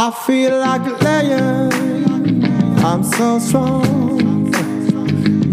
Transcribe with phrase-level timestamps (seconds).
[0.00, 1.72] I feel like a lion.
[2.84, 4.48] I'm so strong.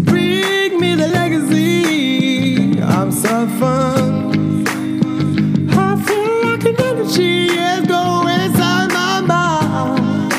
[0.04, 2.80] Bring me the legacy.
[2.80, 4.64] I'm so fun.
[5.68, 10.30] I feel like an energy is going inside my mind.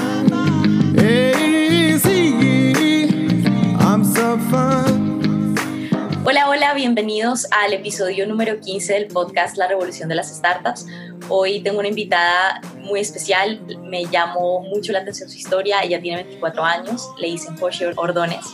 [2.02, 3.10] See,
[3.78, 5.58] I'm so fun.
[6.24, 10.86] Hola, hola, bienvenidos al episodio número 15 del podcast La Revolución de las Startups.
[11.28, 16.24] Hoy tengo una invitada muy especial, me llamó mucho la atención su historia, ella tiene
[16.24, 18.46] 24 años, le dicen Jorge Ordones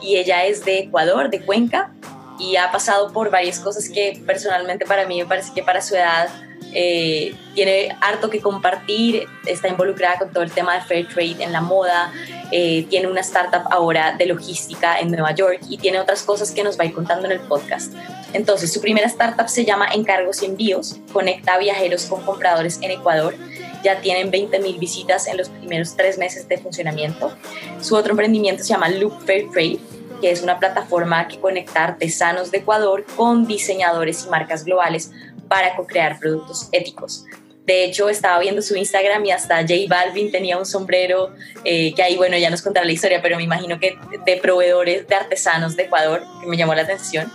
[0.00, 1.92] y ella es de Ecuador, de Cuenca,
[2.38, 5.94] y ha pasado por varias cosas que personalmente para mí me parece que para su
[5.94, 6.28] edad
[6.72, 11.52] eh, tiene harto que compartir, está involucrada con todo el tema de fair trade en
[11.52, 12.12] la moda,
[12.52, 16.62] eh, tiene una startup ahora de logística en Nueva York y tiene otras cosas que
[16.62, 17.92] nos va a ir contando en el podcast.
[18.32, 23.34] Entonces, su primera startup se llama Encargos y Envíos, conecta viajeros con compradores en Ecuador.
[23.82, 27.34] Ya tienen 20.000 visitas en los primeros tres meses de funcionamiento.
[27.80, 29.78] Su otro emprendimiento se llama Loop Fair Trade,
[30.20, 35.10] que es una plataforma que conecta artesanos de Ecuador con diseñadores y marcas globales
[35.48, 37.24] para co-crear productos éticos.
[37.66, 41.34] De hecho, estaba viendo su Instagram y hasta J Balvin tenía un sombrero,
[41.64, 45.06] eh, que ahí, bueno, ya nos contará la historia, pero me imagino que de proveedores
[45.06, 47.30] de artesanos de Ecuador, que me llamó la atención.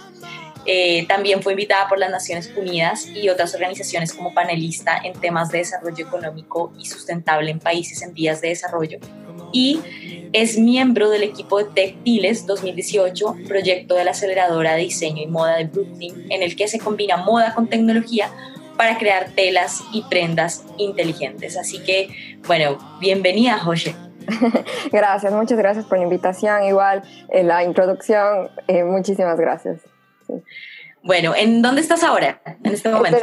[0.65, 5.51] Eh, también fue invitada por las Naciones Unidas y otras organizaciones como panelista en temas
[5.51, 8.99] de desarrollo económico y sustentable en países en vías de desarrollo.
[9.51, 9.79] Y
[10.33, 15.57] es miembro del equipo de Textiles 2018, proyecto de la aceleradora de diseño y moda
[15.57, 18.29] de Brooklyn, en el que se combina moda con tecnología
[18.75, 21.57] para crear telas y prendas inteligentes.
[21.57, 22.09] Así que,
[22.47, 23.95] bueno, bienvenida, José.
[24.91, 26.63] gracias, muchas gracias por la invitación.
[26.63, 29.94] Igual, en la introducción, eh, muchísimas gracias.
[31.05, 33.19] Bueno, ¿en dónde estás ahora, en este momento?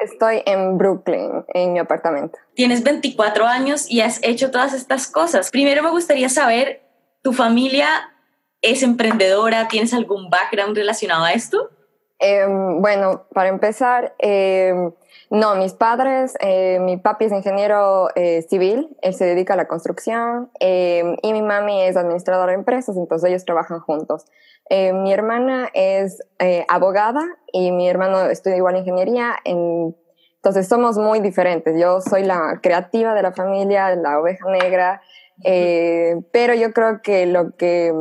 [0.00, 2.38] estoy en Brooklyn, en mi apartamento.
[2.54, 5.50] Tienes 24 años y has hecho todas estas cosas.
[5.50, 6.82] Primero me gustaría saber,
[7.22, 8.12] ¿tu familia
[8.60, 9.68] es emprendedora?
[9.68, 11.70] ¿Tienes algún background relacionado a esto?
[12.18, 14.92] Em, bueno, para empezar, em,
[15.30, 19.66] no, mis padres, eh, mi papi es ingeniero eh, civil, él se dedica a la
[19.66, 24.26] construcción em, y mi mami es administradora de empresas, entonces ellos trabajan juntos.
[24.70, 26.22] Eh, mi hermana es
[26.68, 29.36] abogada y mi hermano estudia igual ingeniería.
[29.44, 31.78] entonces somos muy diferentes.
[31.78, 35.02] Yo soy la creativa de la familia, la oveja negra,
[35.42, 37.92] pero yo creo que lo que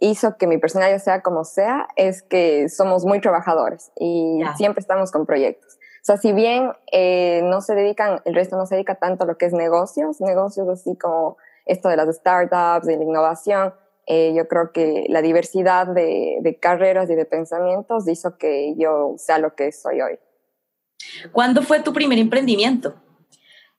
[0.00, 5.10] hizo que mi personalidad sea como sea es que somos muy trabajadores y siempre estamos
[5.12, 5.67] con proyectos.
[6.08, 6.72] O sea, si bien
[7.50, 10.66] no se dedican, el resto no se dedica tanto a lo que es negocios, negocios
[10.70, 11.36] así como
[11.66, 13.74] esto de las startups, de la innovación,
[14.06, 19.16] eh, yo creo que la diversidad de, de, carreras y de pensamientos hizo que yo
[19.18, 20.18] sea lo que soy hoy.
[21.30, 22.94] ¿Cuándo fue tu primer emprendimiento?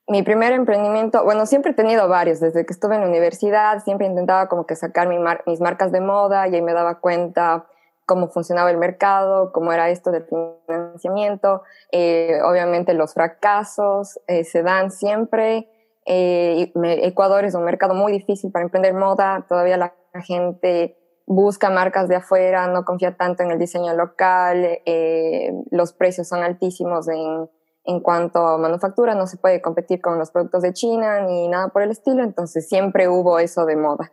[0.06, 2.38] Mi primer emprendimiento, bueno, siempre he tenido varios.
[2.38, 6.46] Desde que estuve en la universidad, siempre intentaba como que sacar mis marcas de moda
[6.46, 7.66] y ahí me daba cuenta
[8.10, 10.26] cómo funcionaba el mercado, cómo era esto del
[10.66, 11.62] financiamiento.
[11.92, 15.68] Eh, obviamente los fracasos eh, se dan siempre.
[16.04, 19.46] Ecuador es un mercado muy difícil para emprender moda.
[19.48, 19.94] Todavía la
[20.24, 26.26] gente busca marcas de afuera, no confía tanto en el diseño local, eh, los precios
[26.26, 27.48] son altísimos en,
[27.84, 31.68] en cuanto a manufactura, no se puede competir con los productos de China ni nada
[31.68, 34.10] por el estilo, entonces siempre hubo eso de moda.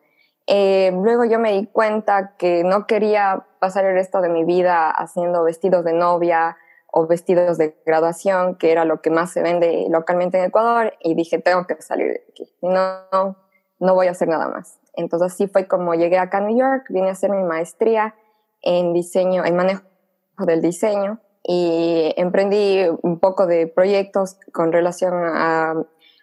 [0.47, 4.89] Eh, luego yo me di cuenta que no quería pasar el resto de mi vida
[4.89, 6.57] haciendo vestidos de novia
[6.91, 11.15] o vestidos de graduación, que era lo que más se vende localmente en Ecuador, y
[11.15, 13.35] dije, tengo que salir de aquí, no, no,
[13.79, 14.79] no voy a hacer nada más.
[14.93, 18.15] Entonces así fue como llegué acá a New York, vine a hacer mi maestría
[18.61, 19.83] en diseño, en manejo
[20.39, 25.75] del diseño y emprendí un poco de proyectos con relación a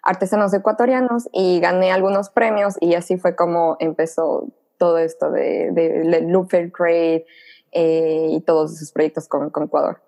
[0.05, 4.47] artesanos ecuatorianos y gané algunos premios y así fue como empezó
[4.79, 7.27] todo esto de, de, Loop Fair Trade
[7.73, 10.03] eh, y todos esos proyectos con, con, Ecuador.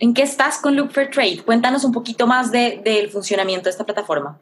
[0.00, 1.42] ¿En qué estás con Loop Fair Trade?
[1.44, 4.40] Cuéntanos un poquito más de, del funcionamiento de esta plataforma.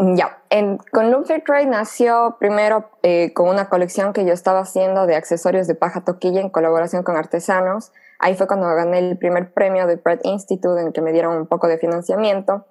[0.00, 0.44] Ya,
[0.92, 5.66] con Look Trade nació primero eh, con una colección que yo estaba haciendo de accesorios
[5.66, 7.90] de paja toquilla en colaboración con artesanos.
[8.20, 11.36] Ahí fue cuando gané el primer premio de Pratt Institute en el que me dieron
[11.36, 12.64] un poco de financiamiento.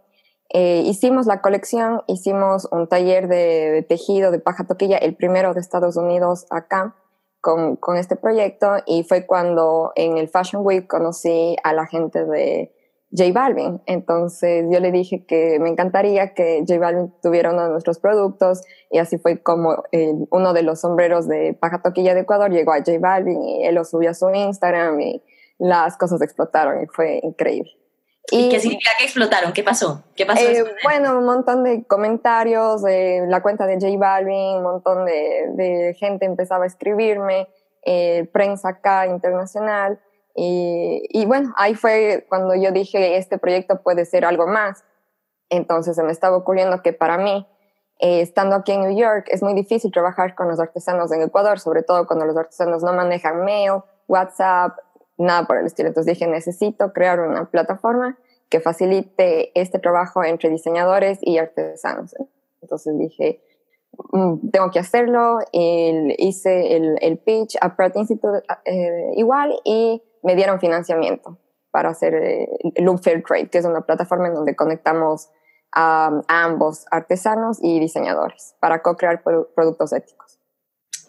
[0.49, 5.59] Eh, hicimos la colección, hicimos un taller de, tejido de paja toquilla, el primero de
[5.59, 6.95] Estados Unidos acá,
[7.41, 12.25] con, con este proyecto, y fue cuando en el Fashion Week conocí a la gente
[12.25, 12.73] de
[13.11, 13.81] J Balvin.
[13.85, 18.61] Entonces yo le dije que me encantaría que J Balvin tuviera uno de nuestros productos
[18.89, 22.73] y así fue como eh, uno de los sombreros de Paja Toquilla de Ecuador llegó
[22.73, 25.23] a J Balvin y él lo subió a su Instagram y
[25.57, 27.71] las cosas explotaron y fue increíble.
[28.31, 29.53] ¿Y, qué significa que explotaron?
[29.53, 30.03] ¿Qué pasó?
[30.15, 34.63] ¿Qué pasó eh, bueno, un montón de comentarios, de la cuenta de J Balvin, un
[34.63, 37.47] montón de, de gente empezaba a escribirme,
[37.85, 40.00] eh, prensa acá internacional.
[40.35, 44.83] Y, y, bueno, ahí fue cuando yo dije, este proyecto puede ser algo más.
[45.50, 47.47] Entonces se me estaba ocurriendo que para mí,
[48.00, 51.59] eh, estando aquí en New York, es muy difícil trabajar con los artesanos en Ecuador,
[51.59, 54.77] sobre todo cuando los artesanos no manejan mail, WhatsApp,
[55.17, 55.89] nada por el estilo.
[55.89, 58.17] Entonces dije, necesito crear una plataforma
[58.49, 62.15] que facilite este trabajo entre diseñadores y artesanos.
[62.61, 63.41] Entonces dije,
[64.11, 65.39] mm, tengo que hacerlo.
[65.51, 71.37] Y hice el, el pitch a Pratt Institute eh, igual y me dieron financiamiento
[71.71, 75.29] para hacer eh, Loop Fair Trade, que es una plataforma en donde conectamos
[75.73, 80.39] a, ambos artesanos y diseñadores para co-crear productos éticos.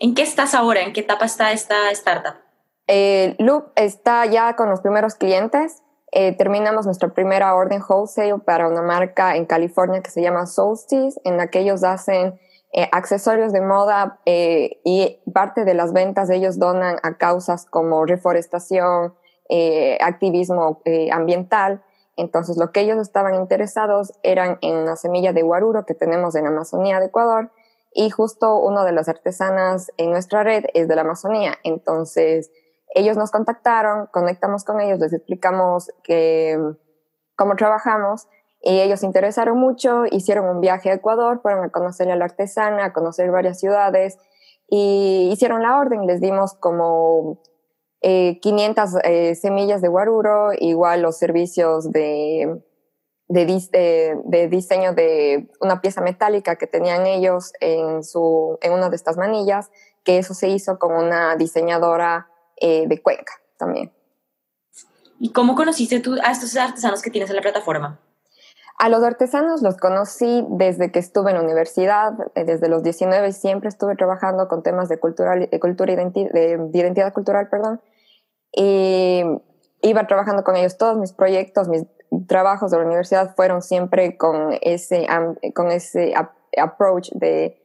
[0.01, 0.83] ¿En qué estás ahora?
[0.83, 2.48] ¿En qué etapa está esta startup?
[2.89, 5.83] Eh, Loop está ya con los primeros clientes.
[6.11, 11.21] Eh, terminamos nuestra primera orden wholesale para una marca en California que se llama Solstice,
[11.25, 12.41] en la que ellos hacen
[12.73, 18.07] eh, accesorios de moda eh, y parte de las ventas ellos donan a causas como
[18.07, 19.15] reforestación,
[20.01, 21.83] activismo ambiental.
[22.17, 26.47] Entonces lo que ellos estaban interesados eran en una semilla de guaruro que tenemos en
[26.47, 27.51] Amazonía de Ecuador
[27.95, 31.55] y justo uno de las artesanas en nuestra red es de la Amazonía.
[31.65, 32.51] Entonces
[32.95, 36.59] ellos nos contactaron, conectamos con ellos, les explicamos que,
[37.37, 38.27] cómo trabajamos
[38.61, 42.25] y ellos se interesaron mucho, hicieron un viaje a Ecuador, fueron a conocer a la
[42.25, 44.19] artesana, a conocer varias ciudades
[44.69, 47.41] y hicieron la orden, les dimos como
[48.01, 52.63] 500 eh, eh, semillas de guaruro, igual los servicios de,
[53.29, 58.97] de, de, diseño de una pieza metálica que tenían ellos en, su, en una de
[58.97, 59.71] estas manillas,
[60.05, 62.29] que eso se hizo con una diseñadora
[62.61, 63.93] eh, de Cuenca también.
[65.21, 68.01] ¿Y cómo conociste tú a estos artesanos que tienes en la plataforma?
[68.79, 73.33] A los artesanos los conocí desde que estuve en la universidad, eh, desde los 19
[73.33, 77.81] siempre estuve trabajando con temas de cultura, de cultura de identidad cultural, perdón,
[78.53, 79.25] y
[79.83, 81.85] iba trabajando con ellos todos mis proyectos, mis
[82.27, 85.07] trabajos de la universidad fueron siempre con ese,
[85.55, 86.15] con ese
[86.57, 87.61] approach de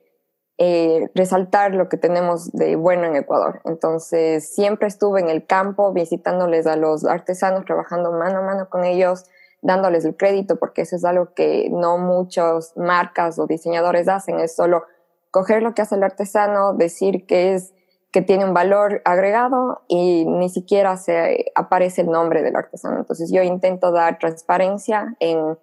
[0.59, 3.61] eh, resaltar lo que tenemos de bueno en Ecuador.
[3.65, 8.83] Entonces, siempre estuve en el campo visitándoles a los artesanos, trabajando mano a mano con
[8.83, 9.25] ellos,
[9.61, 14.55] dándoles el crédito, porque eso es algo que no muchas marcas o diseñadores hacen, es
[14.55, 14.83] solo
[15.31, 17.73] coger lo que hace el artesano, decir que es
[18.11, 22.99] que tiene un valor agregado y ni siquiera se aparece el nombre del artesano.
[22.99, 25.57] Entonces yo intento dar transparencia en,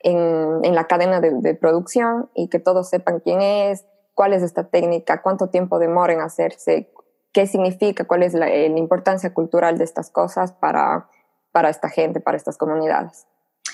[0.00, 4.64] en, la cadena de, de, producción y que todos sepan quién es, cuál es esta
[4.64, 6.90] técnica, cuánto tiempo demora en hacerse,
[7.32, 11.08] qué significa, cuál es la, eh, la importancia cultural de estas cosas para,
[11.52, 13.26] para esta gente, para estas comunidades.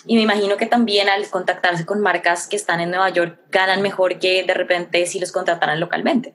[0.07, 3.83] Y me imagino que también al contactarse con marcas que están en Nueva York ganan
[3.83, 6.35] mejor que de repente si los contrataran localmente.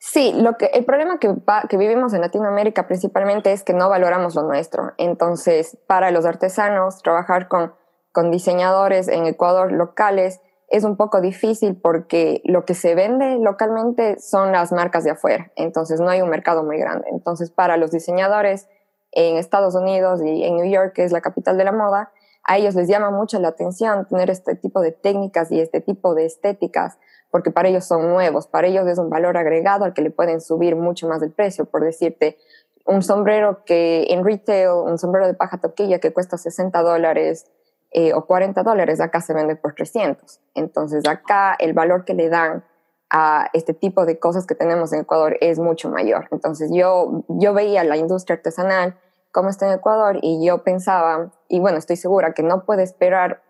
[0.00, 1.34] Sí, lo que, el problema que,
[1.68, 4.92] que, vivimos en Latinoamérica principalmente es que no valoramos lo nuestro.
[4.96, 7.74] Entonces, para los artesanos, trabajar con,
[8.12, 14.18] con diseñadores en Ecuador locales es un poco difícil porque lo que se vende localmente
[14.20, 17.06] son las marcas de afuera, entonces no hay un mercado muy grande.
[17.10, 18.68] Entonces para los diseñadores
[19.12, 22.12] en Estados Unidos y en New York, que es la capital de la moda,
[22.44, 26.14] a ellos les llama mucho la atención tener este tipo de técnicas y este tipo
[26.14, 26.98] de estéticas,
[27.30, 30.40] porque para ellos son nuevos, para ellos es un valor agregado al que le pueden
[30.40, 32.38] subir mucho más el precio, por decirte,
[32.86, 37.50] un sombrero que en retail, un sombrero de paja toquilla que cuesta 60 dólares,
[37.90, 40.40] eh, o 40 dólares, acá se vende por 300.
[40.54, 42.64] Entonces acá el valor que le dan
[43.10, 46.28] a este tipo de cosas que tenemos en Ecuador es mucho mayor.
[46.30, 48.98] Entonces yo, yo veía la industria artesanal
[49.32, 53.42] como está en Ecuador y yo pensaba, y bueno, estoy segura que no puede esperar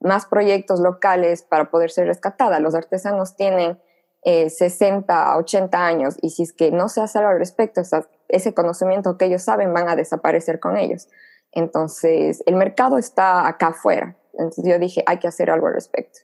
[0.00, 2.60] más proyectos locales para poder ser rescatada.
[2.60, 3.80] Los artesanos tienen
[4.24, 7.80] 60, eh, 80 años y si es que no se hace algo al respecto,
[8.28, 11.08] ese conocimiento que ellos saben van a desaparecer con ellos.
[11.52, 14.16] Entonces, el mercado está acá afuera.
[14.32, 16.20] Entonces yo dije, hay que hacer algo al respecto.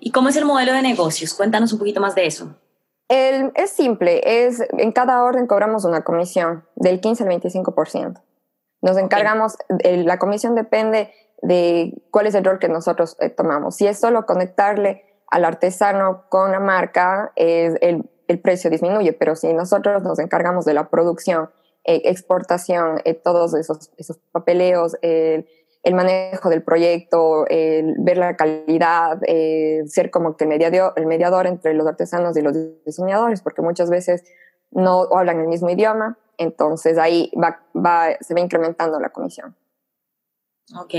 [0.00, 1.34] ¿Y cómo es el modelo de negocios?
[1.34, 2.56] Cuéntanos un poquito más de eso.
[3.08, 8.22] es simple, es, en cada orden cobramos una comisión del 15 al 25%.
[8.80, 11.12] Nos encargamos, la comisión depende
[11.42, 13.76] de cuál es el rol que nosotros eh, tomamos.
[13.76, 17.78] Si es solo conectarle al artesano con la marca, el,
[18.28, 21.50] el precio disminuye, pero si nosotros nos encargamos de la producción,
[21.84, 23.90] eh, exportación, eh, todos esos,
[24.30, 31.74] papeleos, el manejo del proyecto, ver la calidad, eh, ser como que el mediador, entre
[31.74, 34.22] los artesanos y los diseñadores, porque muchas veces
[34.70, 37.60] no hablan el mismo idioma, entonces ahí va,
[38.20, 39.56] se va incrementando la comisión.
[40.78, 40.94] Ok.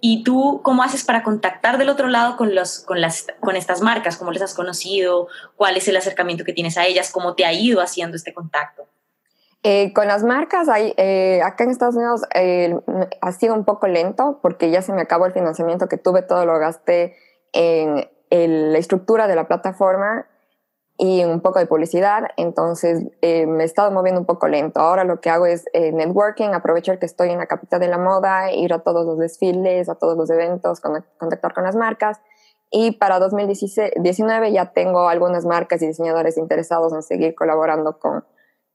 [0.00, 3.82] ¿Y tú cómo haces para contactar del otro lado con, los, con, las, con estas
[3.82, 4.16] marcas?
[4.16, 5.28] ¿Cómo les has conocido?
[5.54, 7.12] ¿Cuál es el acercamiento que tienes a ellas?
[7.12, 8.88] ¿Cómo te ha ido haciendo este contacto?
[9.64, 12.76] Eh, con las marcas, hay, eh, acá en Estados Unidos eh,
[13.20, 16.44] ha sido un poco lento porque ya se me acabó el financiamiento que tuve, todo
[16.46, 17.14] lo gasté
[17.52, 20.26] en la estructura de la plataforma
[20.98, 24.80] y un poco de publicidad, entonces eh, me he estado moviendo un poco lento.
[24.80, 27.98] Ahora lo que hago es eh, networking, aprovechar que estoy en la capital de la
[27.98, 32.20] moda, ir a todos los desfiles, a todos los eventos, contactar con las marcas.
[32.70, 38.24] Y para 2019 ya tengo algunas marcas y diseñadores interesados en seguir colaborando con,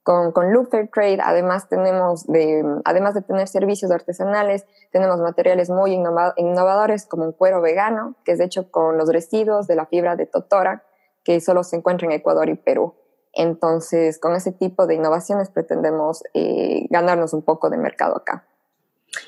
[0.07, 1.19] con, con Loop Fair Trade.
[1.21, 5.91] Además, tenemos de, además de tener servicios artesanales, tenemos materiales muy
[6.37, 10.25] innovadores como un cuero vegano, que es hecho con los residuos de la fibra de
[10.25, 10.85] Totora
[11.25, 12.95] que solo se encuentra en Ecuador y Perú.
[13.33, 18.47] Entonces, con ese tipo de innovaciones pretendemos eh, ganarnos un poco de mercado acá.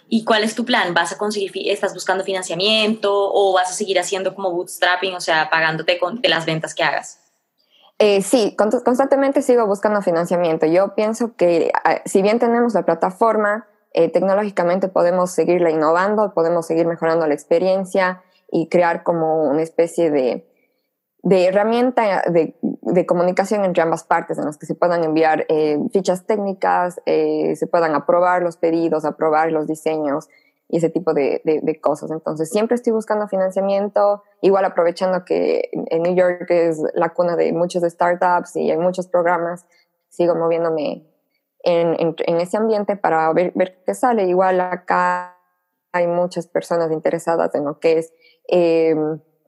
[0.08, 0.94] ¿Y cuál es tu plan?
[0.94, 5.50] ¿Vas a conseguir, estás buscando financiamiento o vas a seguir haciendo como bootstrapping, o sea,
[5.50, 7.19] pagándote con, de las ventas que hagas?
[8.00, 10.66] Eh, sí, constantemente sigo buscando financiamiento.
[10.66, 16.66] Yo pienso que ah, si bien tenemos la plataforma, eh, tecnológicamente podemos seguirla innovando, podemos
[16.66, 20.48] seguir mejorando la experiencia y crear como una especie de,
[21.24, 25.78] de herramienta de, de, comunicación entre ambas partes, en las que se puedan enviar eh,
[25.92, 30.30] fichas técnicas, eh, se puedan aprobar los pedidos, aprobar los diseños
[30.70, 32.12] y ese tipo de, de, cosas.
[32.12, 37.52] Entonces, siempre estoy buscando financiamiento, igual aprovechando que en New York es la cuna de
[37.52, 39.66] muchos startups y hay muchos programas,
[40.10, 41.08] sigo moviéndome
[41.64, 43.54] en, en, ese ambiente para ver,
[43.86, 44.26] qué sale.
[44.26, 45.36] Igual acá
[45.92, 48.14] hay muchas personas interesadas en lo que es...
[48.48, 48.96] Eh,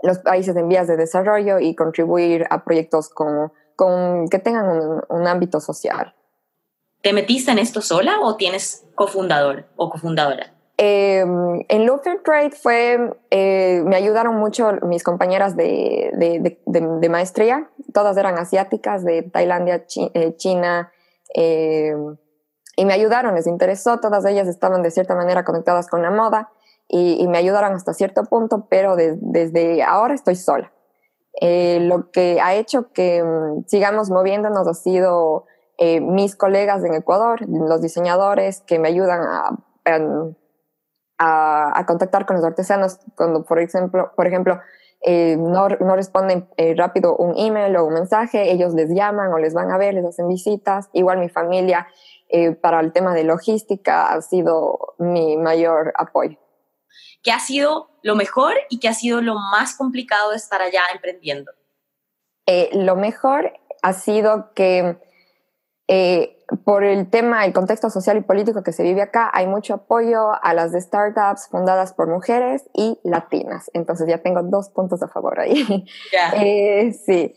[0.03, 5.27] los países en vías de desarrollo y contribuir a proyectos con, con que tengan un,
[5.27, 6.15] ámbito social.
[7.01, 10.53] ¿Te metiste en esto sola o tienes cofundador o cofundadora?
[10.83, 17.69] Eh, en Luther Trade fue, eh, me ayudaron mucho mis compañeras de, de, de, maestría,
[17.93, 19.85] todas eran asiáticas, de Tailandia,
[20.15, 20.91] eh, China,
[21.35, 26.49] y me ayudaron, les interesó, todas ellas estaban de cierta manera conectadas con la moda
[26.87, 30.73] y, me ayudaron hasta cierto punto, pero desde ahora estoy sola.
[31.39, 35.45] Eh, lo que ha hecho que mm, sigamos moviéndonos ha sido
[35.77, 39.99] eh, mis colegas en Ecuador, los diseñadores que me ayudan a, a,
[41.23, 44.59] a contactar con los artesanos cuando, por ejemplo, por ejemplo
[45.01, 49.53] eh, no, no, responden rápido un email o un mensaje, ellos les llaman o les
[49.53, 50.89] van a ver, les hacen visitas.
[50.93, 51.87] Igual mi familia
[52.61, 56.37] para el tema de logística ha sido mi mayor apoyo.
[57.23, 60.81] ¿Qué ha sido lo mejor y qué ha sido lo más complicado de estar allá
[60.93, 61.51] emprendiendo?
[62.47, 64.97] Eh, lo mejor ha sido que
[65.87, 69.75] eh, por el tema, el contexto social y político que se vive acá, hay mucho
[69.75, 73.69] apoyo a las de startups fundadas por mujeres y latinas.
[73.73, 75.85] Entonces ya tengo dos puntos a favor ahí.
[76.33, 77.35] Eh, sí.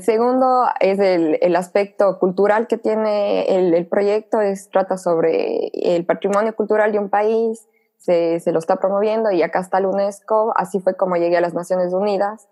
[0.00, 6.04] segundo es el, el, aspecto cultural que tiene el, el, proyecto, es, trata sobre el
[6.04, 10.52] patrimonio cultural de un país, se, se, lo está promoviendo y acá está la UNESCO,
[10.56, 12.48] así fue como llegué a las Naciones Unidas.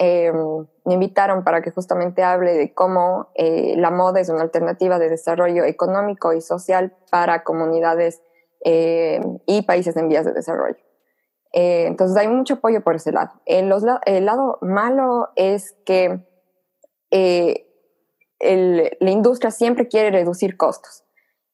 [0.00, 0.32] Eh,
[0.84, 5.08] me invitaron para que justamente hable de cómo eh, la moda es una alternativa de
[5.08, 8.22] desarrollo económico y social para comunidades
[8.64, 10.78] eh, y países en vías de desarrollo.
[11.52, 13.32] entonces hay mucho apoyo por ese lado.
[13.44, 16.24] el lado malo es que
[17.10, 21.04] el, la industria siempre quiere reducir costos.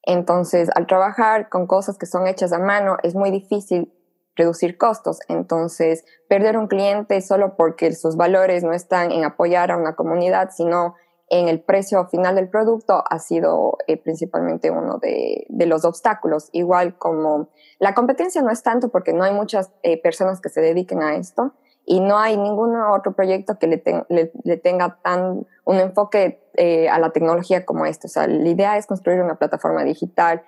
[0.03, 3.91] Entonces, al trabajar con cosas que son hechas a mano, es muy difícil
[4.35, 5.19] reducir costos.
[5.27, 10.51] Entonces, perder un cliente solo porque sus valores no están en apoyar a una comunidad,
[10.51, 10.95] sino
[11.29, 16.49] en el precio final del producto ha sido eh, principalmente uno de, los obstáculos.
[16.51, 17.49] Igual como
[17.79, 21.15] la competencia no es tanto porque no hay muchas eh, personas que se dediquen a
[21.15, 21.53] esto,
[21.85, 27.11] y no hay ningún otro proyecto que le, tenga tan un enfoque eh, a la
[27.11, 28.07] tecnología como este.
[28.07, 30.43] O sea, la idea es construir una plataforma digital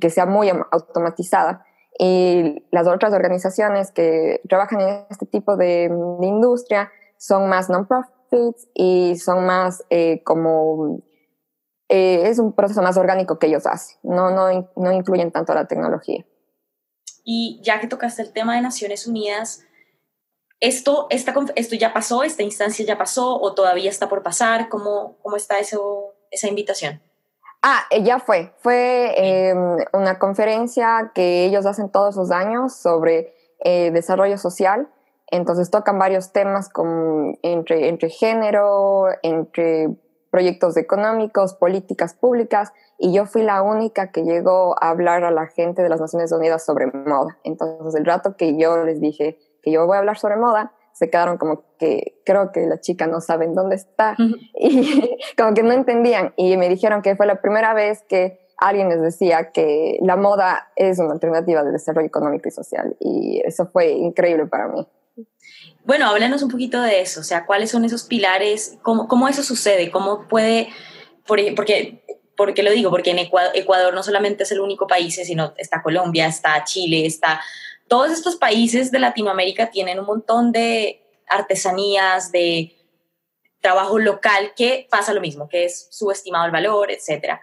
[0.00, 1.64] que, sea muy automatizada
[1.98, 5.90] y las otras organizaciones que trabajan en este tipo de,
[6.22, 11.00] industria son más non-profits y son más eh, como...
[11.88, 15.68] Eh, es un proceso más orgánico que ellos hacen, no, no, no incluyen tanto la
[15.68, 16.26] tecnología.
[17.24, 19.66] Y ya que tocaste el tema de Naciones Unidas,
[20.60, 22.22] ¿Esto, esta, ¿Esto ya pasó?
[22.22, 24.68] ¿Esta instancia ya pasó o todavía está por pasar?
[24.68, 27.02] ¿Cómo, cómo está eso, esa invitación?
[27.62, 28.52] Ah, eh, ya fue.
[28.58, 34.88] Fue em, una conferencia que ellos hacen todos los años sobre eh, desarrollo social.
[35.28, 39.88] Entonces tocan varios temas como entre, entre género, entre
[40.30, 45.46] proyectos económicos, políticas públicas, y yo fui la única que llegó a hablar a la
[45.46, 47.38] gente de las Naciones Unidas sobre moda.
[47.42, 51.10] Entonces, el rato que yo les dije que yo voy a hablar sobre moda, se
[51.10, 54.16] quedaron como que creo que la chica no sabe dónde está
[54.58, 56.32] y como que no entendían.
[56.36, 60.72] Y me dijeron que fue la primera vez que alguien les decía que la moda
[60.74, 62.96] es una alternativa de desarrollo económico y social.
[62.98, 64.88] Y eso fue increíble para mí.
[65.84, 69.42] Bueno, háblanos un poquito de eso, o sea, cuáles son esos pilares, cómo, cómo eso
[69.42, 70.68] sucede, cómo puede,
[71.26, 71.54] porque,
[72.36, 75.82] porque lo digo, porque en Ecuador, Ecuador no solamente es el único país, sino está
[75.82, 77.40] Colombia, está Chile, está
[77.88, 82.72] todos estos países de Latinoamérica tienen un montón de artesanías, de
[83.60, 87.40] trabajo local que pasa lo mismo, que es subestimado el valor, etcétera.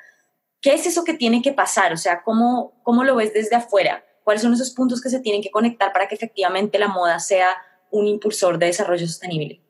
[0.61, 1.91] ¿Qué es eso que tiene que pasar?
[1.91, 4.03] O sea, ¿cómo, ¿cómo lo ves desde afuera?
[4.23, 7.49] ¿Cuáles son esos puntos que se tienen que conectar para que efectivamente la moda sea
[7.91, 9.61] un impulsor de desarrollo sostenible?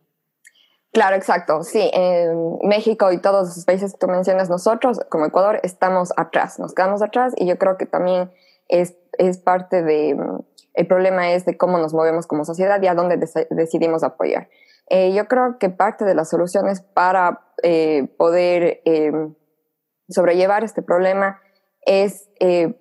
[0.91, 1.63] Claro, exacto.
[1.63, 6.59] Sí, en México y todos los países que tú mencionas, nosotros como Ecuador estamos atrás,
[6.59, 8.31] nos quedamos atrás y yo creo que también
[8.67, 10.17] es, es parte de,
[10.73, 13.17] el problema es de cómo nos movemos como sociedad y a dónde
[13.49, 14.49] decidimos apoyar.
[14.89, 19.35] Eh, yo creo que parte de las soluciones para eh, poder em,
[20.09, 21.39] sobrellevar este problema
[21.85, 22.75] es, eh,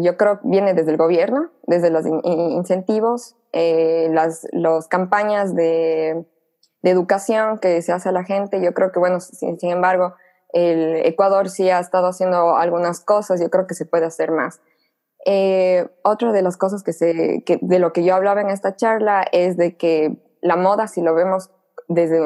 [0.00, 6.24] yo creo, viene desde el gobierno, desde los incentivos, las los campañas de,
[6.82, 8.62] de, educación que se hace a la gente.
[8.62, 10.14] Yo creo que, bueno, sin, sin embargo,
[10.52, 14.60] el Ecuador sí ha estado haciendo algunas cosas, yo creo que se puede hacer más.
[15.26, 18.76] Eh, otra de las cosas que, se, que de lo que yo hablaba en esta
[18.76, 21.50] charla es de que la moda, si lo vemos
[21.88, 22.20] desde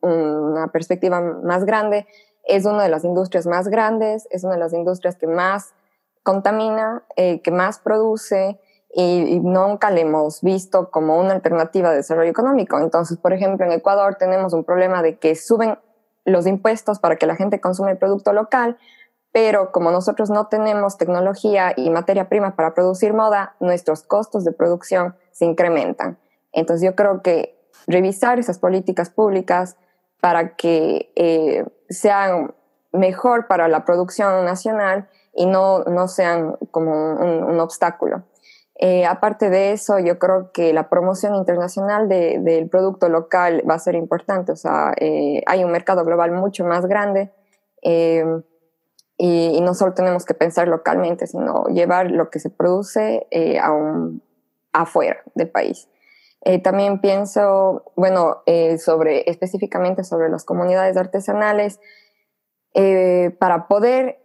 [0.00, 2.06] una perspectiva más grande,
[2.44, 5.74] es una de las industrias más grandes, es una de las industrias que más
[6.22, 8.58] contamina, eh, que más produce
[8.94, 12.78] y, nunca le hemos visto como una alternativa de desarrollo económico.
[12.78, 15.78] Entonces, por ejemplo, en Ecuador tenemos un problema de que suben
[16.24, 18.78] los impuestos para que la gente consume el producto local,
[19.40, 24.50] pero como nosotros no tenemos tecnología y materia prima para producir moda, nuestros costos de
[24.50, 26.18] producción se incrementan.
[26.50, 29.76] Entonces yo creo que revisar esas políticas públicas
[30.20, 32.52] para que eh, sean
[32.90, 38.24] mejor para la producción nacional y no, no sean como un, obstáculo.
[38.74, 43.78] Eh, aparte de eso, yo creo que la promoción internacional del producto local va a
[43.78, 44.50] ser importante.
[44.50, 47.30] O sea, eh, hay un mercado global mucho más grande
[49.20, 53.58] y, no solo tenemos que pensar localmente, sino llevar lo que se produce eh,
[54.72, 55.88] afuera del país.
[56.42, 61.80] Eh, también pienso, bueno, eh, sobre, específicamente sobre las comunidades artesanales,
[63.40, 64.20] para poder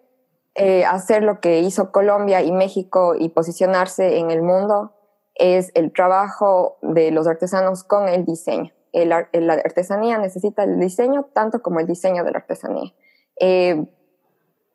[0.88, 4.94] hacer lo que hizo Colombia y México y posicionarse en el mundo,
[5.34, 8.72] es el trabajo de los artesanos con el diseño.
[8.92, 12.94] la artesanía necesita el diseño tanto como el diseño de la artesanía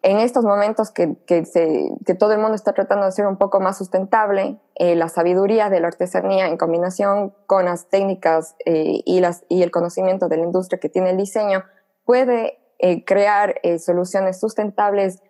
[0.03, 3.79] en estos momentos que, que, todo el mundo está tratando de ser un poco más
[3.79, 9.45] sustentable, eh, la sabiduría de la artesanía en combinación con las técnicas eh, y, las,
[9.49, 11.65] y el conocimiento de la industria que tiene el diseño
[12.05, 15.21] puede eh, crear soluciones sustentables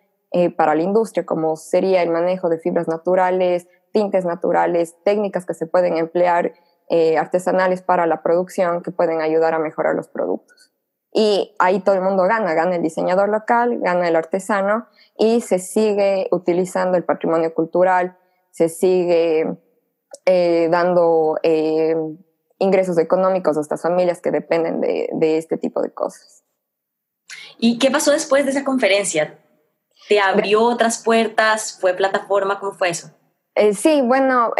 [0.57, 5.65] para la industria, como sería el manejo de fibras naturales, tintes naturales, técnicas que se
[5.65, 6.53] pueden emplear
[7.17, 10.68] artesanales para la producción que pueden ayudar a mejorar los productos.
[11.11, 15.59] Y ahí todo el mundo gana, gana el diseñador local, gana el artesano y se
[15.59, 18.17] sigue utilizando el patrimonio cultural,
[18.51, 19.57] se sigue
[20.25, 21.95] eh, dando eh,
[22.59, 26.43] ingresos económicos a estas familias que dependen de, este tipo de cosas.
[27.57, 29.39] ¿Y qué pasó después de esa conferencia?
[30.07, 31.77] ¿Te abrió otras puertas?
[31.79, 32.59] ¿Fue plataforma?
[32.59, 33.11] ¿Cómo fue eso?
[33.55, 34.53] Eh, sí, bueno,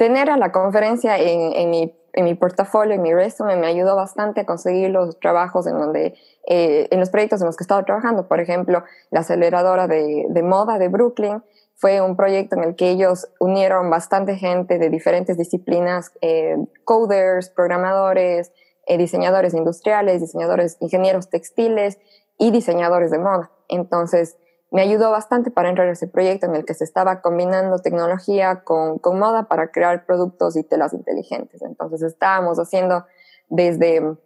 [0.00, 3.94] tener a la conferencia en, en mi en mi portafolio, en mi resumen, me ayudó
[3.94, 6.14] bastante a conseguir los trabajos en donde,
[6.48, 8.26] eh, en los proyectos en los que he estado trabajando.
[8.26, 11.44] Por ejemplo, la aceleradora de, de, moda de Brooklyn
[11.76, 17.50] fue un proyecto en el que ellos unieron bastante gente de diferentes disciplinas, eh, coders,
[17.50, 18.52] programadores,
[18.86, 21.98] eh, diseñadores industriales, diseñadores, ingenieros textiles
[22.38, 23.50] y diseñadores de moda.
[23.68, 24.36] Entonces,
[24.70, 28.62] me ayudó bastante para entrar a ese proyecto en el que se estaba combinando tecnología
[28.62, 31.60] con, con moda para crear productos y telas inteligentes.
[31.62, 33.04] Entonces estábamos haciendo
[33.48, 34.16] desde,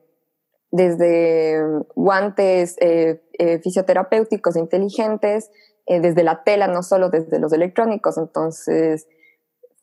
[0.70, 1.62] desde
[1.94, 5.50] guantes eh, eh, fisioterapéuticos inteligentes,
[5.86, 8.18] eh, desde la tela, no solo desde los electrónicos.
[8.18, 9.08] Entonces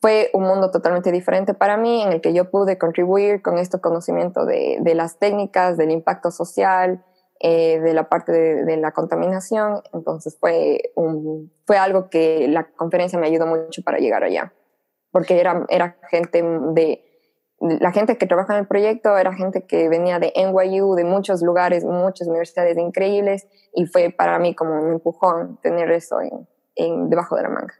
[0.00, 3.80] fue un mundo totalmente diferente para mí en el que yo pude contribuir con este
[3.80, 7.04] conocimiento de, de las técnicas, del impacto social,
[7.44, 9.82] eh, de la parte de, la contaminación.
[9.92, 14.52] Entonces fue, un, fue algo que la conferencia me ayudó mucho para llegar allá,
[15.10, 16.42] porque era, era gente
[16.74, 17.04] de,
[17.58, 21.42] la gente que trabaja en el proyecto era gente que venía de NYU, de muchos
[21.42, 26.18] lugares, muchas universidades increíbles, y fue para mí como un empujón tener eso
[26.74, 27.74] en, debajo de la manga.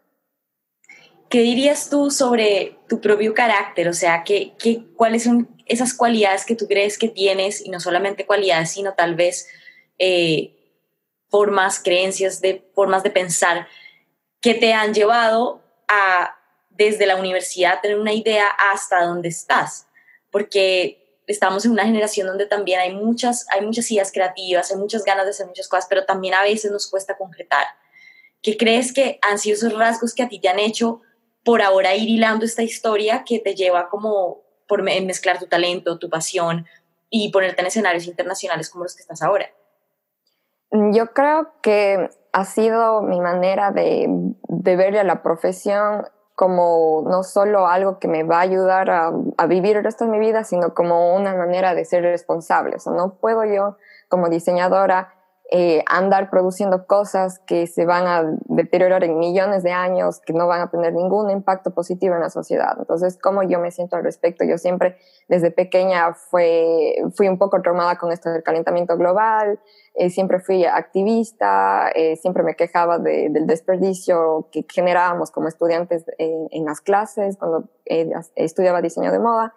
[1.33, 3.89] ¿Qué dirías tú sobre tu propio carácter?
[3.89, 7.65] O sea, ¿qué, qué, ¿cuáles son esas cualidades que tú crees que tienes?
[7.65, 9.49] Y no solamente cualidades, sino tal vez
[9.99, 10.55] eh,
[11.31, 13.67] formas, creencias, de, formas de pensar
[14.43, 16.37] que te han llevado a
[16.69, 19.87] desde la universidad tener una idea hasta dónde estás,
[20.31, 25.03] porque estamos en una generación donde también hay muchas, hay muchas ideas creativas, hay muchas
[25.03, 27.69] ganas de hacer muchas cosas, pero también a veces nos cuesta concretar.
[28.43, 31.01] ¿Qué crees que han sido esos rasgos que a ti te han hecho
[31.45, 36.09] por ahora ir hilando esta historia que te lleva como por mezclar tu talento, tu
[36.09, 36.67] pasión
[37.11, 39.47] y ponerte en escenarios internacionales como los que estás ahora?
[40.71, 44.07] Yo creo que ha sido mi manera de,
[44.49, 49.13] de verle a la profesión como no solo algo que me va a ayudar a,
[49.47, 52.77] vivir el resto de mi vida, sino como una manera de ser responsable.
[52.77, 53.77] O sea, no puedo yo
[54.09, 55.15] como diseñadora
[55.55, 60.47] eh, andar produciendo cosas que se van a deteriorar en millones de años, que no
[60.47, 62.75] van a tener ningún impacto positivo en la sociedad.
[62.79, 64.47] Entonces, ¿cómo yo me siento al respecto?
[64.47, 64.97] Yo siempre,
[65.29, 69.61] desde pequeña, fue, fui un poco traumada con esto del calentamiento global,
[69.95, 76.49] eh, siempre fui activista, eh, siempre me quejaba del desperdicio que generábamos como estudiantes en,
[76.51, 77.69] en las clases cuando
[78.37, 79.55] estudiaba diseño de moda.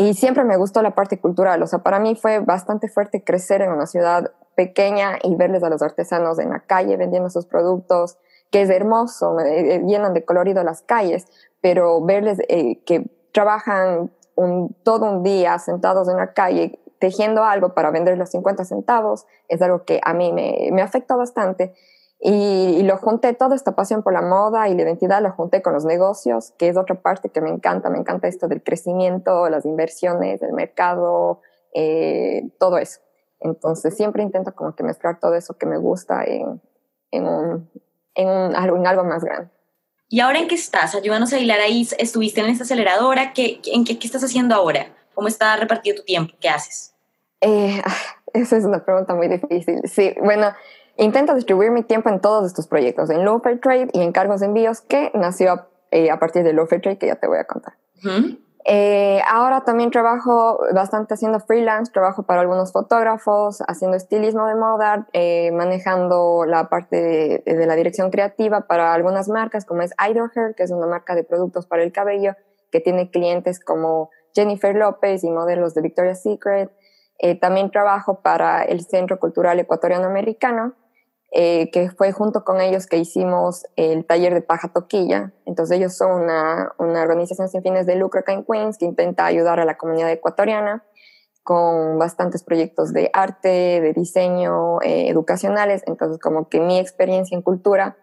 [0.00, 3.62] Y siempre me gustó la parte cultural, o sea, para mí fue bastante fuerte crecer
[3.62, 8.16] en una ciudad pequeña y verles a los artesanos en la calle vendiendo sus productos,
[8.52, 11.26] que es hermoso, eh, eh, llenan de colorido las calles,
[11.60, 14.12] pero verles eh, que trabajan
[14.84, 19.60] todo un día sentados en la calle tejiendo algo para vender los 50 centavos es
[19.62, 21.74] algo que a mí me, me afecta bastante
[22.20, 25.72] y, lo junté, toda esta pasión por la moda y la identidad lo junté con
[25.72, 29.64] los negocios, que es otra parte que me encanta, me encanta esto del crecimiento, las
[29.64, 31.40] inversiones, el mercado,
[31.74, 33.00] eh, todo eso.
[33.40, 36.60] Entonces siempre intento como que mezclar todo eso que me gusta en,
[37.12, 37.70] en, un,
[38.14, 39.50] en, un, algo, en algo más grande.
[40.08, 40.96] ¿Y ahora en qué estás?
[40.96, 41.86] Ayúdanos a hilar ahí.
[41.98, 43.32] ¿Estuviste en esta aceleradora?
[43.32, 44.88] ¿Qué, en qué, qué estás haciendo ahora?
[45.14, 46.34] ¿Cómo está repartido tu tiempo?
[46.40, 46.94] ¿Qué haces?
[47.40, 47.80] Eh,
[48.32, 49.82] esa es una pregunta muy difícil.
[49.84, 50.52] Sí, bueno,
[50.98, 54.40] Intento distribuir mi tiempo en todos estos proyectos, en Low Fair Trade y en cargos
[54.40, 57.38] de envíos, que nació eh, a partir de Low Fair Trade, que ya te voy
[57.38, 57.74] a contar.
[58.64, 65.06] Eh, ahora también trabajo bastante haciendo freelance, trabajo para algunos fotógrafos, haciendo estilismo de moda,
[65.12, 70.64] eh, manejando la parte de, la dirección creativa para algunas marcas, como es Hair, que
[70.64, 72.34] es una marca de productos para el cabello,
[72.72, 76.72] que tiene clientes como Jennifer López y modelos de Victoria's Secret.
[77.40, 80.74] también trabajo para el Centro Cultural Ecuatoriano Americano,
[81.30, 85.34] eh, que fue junto con ellos que hicimos el taller de paja toquilla.
[85.44, 89.26] Entonces ellos son una, una, organización sin fines de lucro acá en Queens que intenta
[89.26, 90.84] ayudar a la comunidad ecuatoriana
[91.42, 95.82] con bastantes proyectos de arte, de diseño, eh, educacionales.
[95.86, 97.98] Entonces como que mi experiencia en cultura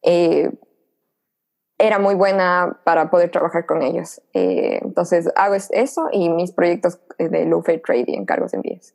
[0.00, 0.50] eh,
[1.76, 4.22] era muy buena para poder trabajar con ellos.
[4.32, 8.94] entonces hago eso y mis proyectos de low fair trading, encargos envíos.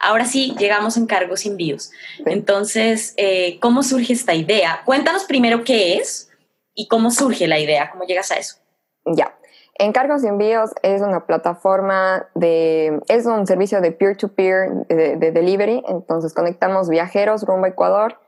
[0.00, 1.90] Ahora sí, llegamos en cargos y envíos.
[2.24, 4.80] Entonces, eh, ¿cómo surge esta idea?
[4.86, 6.30] Cuéntanos primero qué es
[6.74, 8.56] y cómo surge la idea, cómo llegas a eso.
[9.04, 9.36] Ya.
[9.74, 15.82] Encargos y envíos es una plataforma de, es un servicio de peer-to-peer de, de, delivery.
[15.86, 18.18] Entonces conectamos viajeros rumbo a Ecuador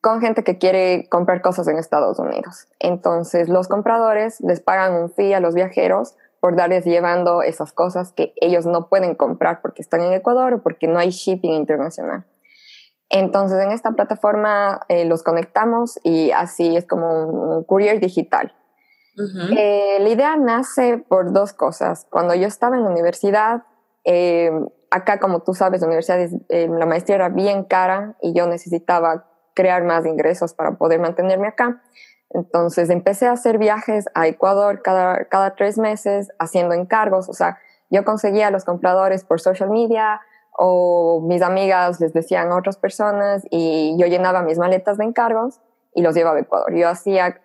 [0.00, 2.66] con gente que quiere comprar cosas en Estados Unidos.
[2.78, 8.12] Entonces los compradores les pagan un fee a los viajeros por darles llevando esas cosas
[8.12, 12.24] que ellos no pueden comprar porque están en Ecuador o porque no hay shipping internacional.
[13.10, 18.54] Entonces en esta plataforma eh, los conectamos y así es como un, courier digital.
[19.56, 22.06] Eh, la idea nace por dos cosas.
[22.10, 23.64] Cuando yo estaba en la universidad,
[24.04, 24.50] eh,
[24.90, 29.84] acá como tú sabes, la universidad, la maestría era bien cara y yo necesitaba crear
[29.84, 31.82] más ingresos para poder mantenerme acá.
[32.30, 37.28] Entonces empecé a hacer viajes a Ecuador cada, cada tres meses haciendo encargos.
[37.28, 37.58] O sea,
[37.90, 40.20] yo conseguía a los compradores por social media
[40.52, 45.60] o mis amigas les decían a otras personas y yo llenaba mis maletas de encargos
[45.94, 46.74] y los llevaba a Ecuador.
[46.74, 47.40] Yo hacía,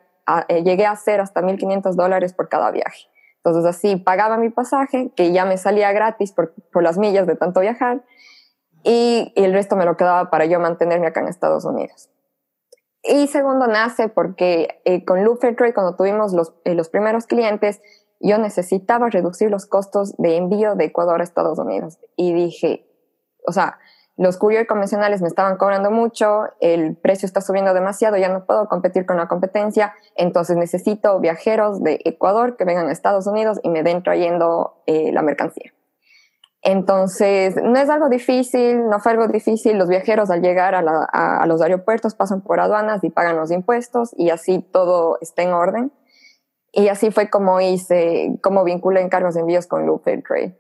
[0.48, 3.08] eh, llegué a hacer hasta 1.500 dólares por cada viaje.
[3.38, 7.36] Entonces así pagaba mi pasaje, que ya me salía gratis por, por las millas de
[7.36, 8.04] tanto viajar,
[8.84, 12.10] y, y el resto me lo quedaba para yo mantenerme acá en Estados Unidos.
[13.08, 17.82] Y segundo, nace porque eh, con Loop Trade, cuando tuvimos los, eh, los primeros clientes,
[18.20, 22.00] yo necesitaba reducir los costos de envío de Ecuador a Estados Unidos.
[22.16, 22.88] Y dije,
[23.46, 23.78] o sea,
[24.18, 28.68] los courier convencionales me estaban cobrando mucho, el precio está subiendo demasiado, ya no puedo
[28.70, 33.70] competir con la competencia, entonces necesito viajeros de Ecuador que vengan a Estados Unidos y
[33.70, 35.75] me den trayendo eh, la mercancía.
[36.68, 39.78] Entonces, no es algo difícil, no fue algo difícil.
[39.78, 44.32] Los viajeros al llegar a, los aeropuertos pasan por aduanas y pagan los impuestos y
[44.32, 45.92] así todo está en orden.
[46.72, 50.60] Y así fue como hice, como vinculé encargos de envíos con Loop Trade.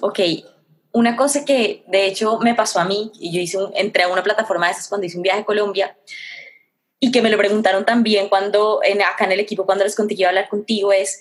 [0.00, 0.20] Ok,
[0.92, 4.22] una cosa que de hecho me pasó a mí, y yo hice entré a una
[4.22, 5.98] plataforma de esas cuando hice un viaje a Colombia,
[7.00, 10.14] y que me lo preguntaron también cuando en, acá en el equipo, cuando les conté
[10.14, 11.20] que iba a hablar contigo, es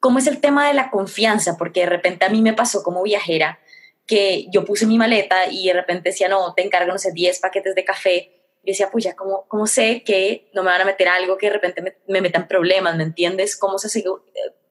[0.00, 3.02] cómo es el tema de la confianza, porque de repente a mí me pasó como
[3.02, 3.58] viajera
[4.06, 7.40] que yo puse mi maleta y de repente decía, no, te encargo, no sé, 10
[7.40, 8.34] paquetes de café.
[8.64, 11.46] Y decía, pues ya, ¿cómo, ¿cómo sé que no me van a meter algo que
[11.46, 12.96] de repente me, me metan problemas?
[12.96, 13.56] ¿Me entiendes?
[13.56, 14.04] ¿Cómo, se,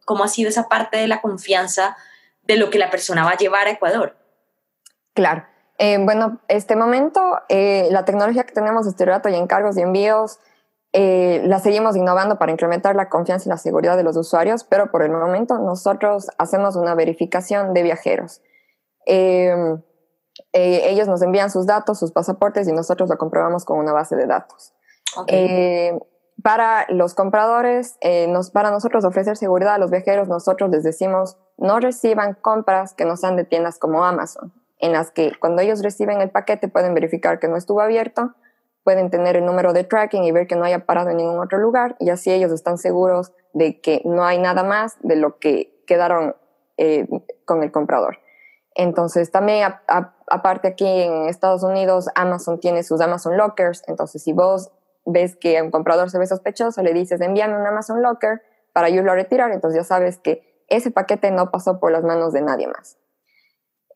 [0.06, 1.96] ¿Cómo ha sido esa parte de la confianza
[2.44, 4.18] de lo que la persona va a llevar a Ecuador?
[5.14, 5.46] Claro.
[5.78, 10.40] Eh, bueno, este momento, eh, la tecnología que tenemos de estereorato y encargos y envíos,
[10.94, 14.92] eh, la seguimos innovando para incrementar la confianza y la seguridad de los usuarios, pero
[14.92, 18.42] por el momento nosotros hacemos una verificación de viajeros.
[19.06, 19.82] Em,
[20.54, 24.28] ellos nos envían sus datos, sus pasaportes y nosotros lo comprobamos con una base de
[24.28, 24.74] datos.
[26.44, 27.98] para los compradores,
[28.30, 33.06] nos, para nosotros ofrecer seguridad a los viajeros, nosotros les decimos no reciban compras que
[33.06, 36.94] no sean de tiendas como Amazon en las que cuando ellos reciben el paquete pueden
[36.94, 38.34] verificar que no estuvo abierto,
[38.88, 41.58] pueden tener el número de tracking y ver que no haya parado en ningún otro
[41.58, 45.84] lugar y así ellos están seguros de que no hay nada más de lo que
[45.86, 46.38] quedaron
[46.78, 47.06] eh,
[47.44, 48.20] con el comprador.
[48.76, 49.74] Entonces también
[50.28, 54.72] aparte aquí en Estados Unidos Amazon tiene sus Amazon Lockers, entonces si vos
[55.06, 59.12] ves que un comprador se ve sospechoso, le dices envíame un Amazon Locker para irlo
[59.12, 62.68] a retirar, entonces ya sabes que ese paquete no pasó por las manos de nadie
[62.68, 62.98] más.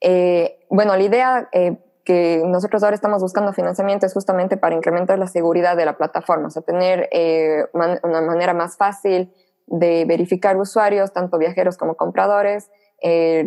[0.01, 5.19] Eh, bueno, la idea eh, que nosotros ahora estamos buscando financiamiento es justamente para incrementar
[5.19, 9.33] la seguridad de la plataforma, o sea, tener eh, una manera más fácil
[9.67, 12.69] de verificar usuarios, tanto viajeros como compradores,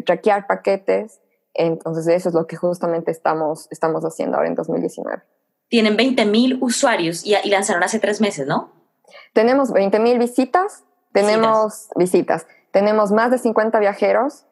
[0.06, 1.20] traquear paquetes.
[1.52, 5.22] Entonces, eso es lo que justamente estamos, estamos haciendo ahora en 2019.
[5.68, 8.72] Tienen 20.000 usuarios y, lanzaron hace tres meses, ¿no?
[9.32, 14.46] Tenemos 20.000 visitas, tenemos visitas, tenemos más de 50 viajeros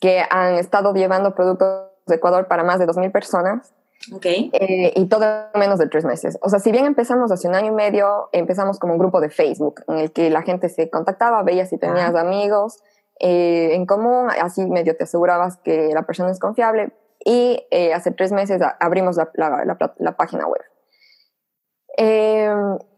[0.00, 3.72] que han estado llevando productos de Ecuador para más de 2.000 personas.
[4.12, 4.50] Okay.
[4.52, 6.38] Eh, y todo menos de tres meses.
[6.42, 9.30] O sea, si bien empezamos hace un año y medio, empezamos como un grupo de
[9.30, 12.82] Facebook en el que la gente se contactaba, veía si tenías amigos
[13.18, 16.92] eh, en común, así medio te asegurabas que la persona es confiable.
[17.24, 19.64] Y eh, hace tres meses abrimos la,
[19.98, 20.60] la, página web.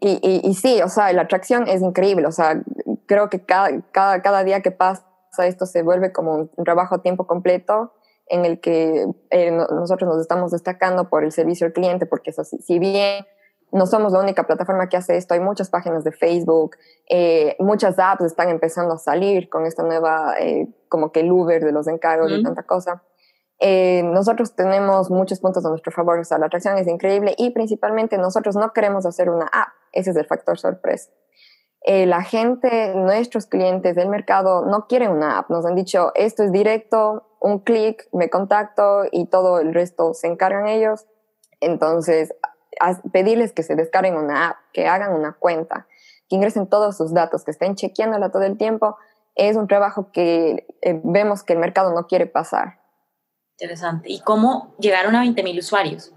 [0.01, 2.27] Y, y, sí, o sea, la atracción es increíble.
[2.27, 2.61] O sea,
[3.05, 5.05] creo que cada, cada, cada día que pasa
[5.39, 7.93] esto se vuelve como un trabajo a tiempo completo
[8.29, 12.43] en el que eh, nosotros nos estamos destacando por el servicio al cliente, porque eso,
[12.43, 13.25] si, si, bien
[13.71, 16.77] no somos la única plataforma que hace esto, hay muchas páginas de Facebook,
[17.09, 21.63] eh, muchas apps están empezando a salir con esta nueva, eh, como que el Uber
[21.63, 23.03] de los encargos y tanta cosa.
[23.59, 28.17] nosotros tenemos muchos puntos a nuestro favor, o sea, la atracción es increíble y principalmente
[28.17, 31.11] nosotros no queremos hacer una app, ese es el factor sorpresa.
[31.89, 35.49] Eh, la gente, nuestros clientes del mercado no quieren una app.
[35.49, 40.27] Nos han dicho, esto es directo, un clic, me contacto y todo el resto se
[40.27, 41.05] encargan ellos.
[41.61, 42.35] Entonces,
[43.13, 45.87] pedirles que se descarguen una app, que hagan una cuenta,
[46.27, 48.97] que ingresen todos sus datos, que estén chequeándola todo el tiempo,
[49.35, 52.81] es un trabajo que eh, vemos que el mercado no quiere pasar.
[53.53, 54.11] Interesante.
[54.11, 56.11] ¿Y cómo llegaron a 20.000 usuarios?